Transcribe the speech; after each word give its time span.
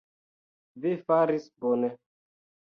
Vi 0.85 0.93
faris 1.11 1.45
bone. 1.67 1.93